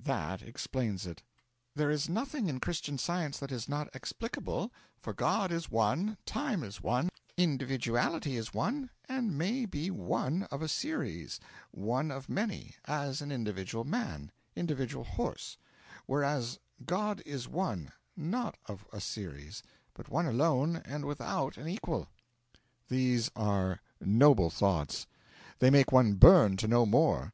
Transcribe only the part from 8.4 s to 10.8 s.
one, and may be one of a